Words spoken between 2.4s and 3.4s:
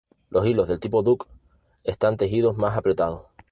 más apretados.